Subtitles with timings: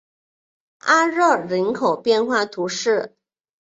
[0.79, 3.15] 阿热人口变化图示